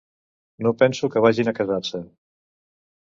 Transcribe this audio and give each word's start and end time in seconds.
No 0.65 0.71
penso 0.81 1.11
que 1.15 1.23
vagin 1.27 1.51
a 1.51 1.55
casar-se. 1.59 2.05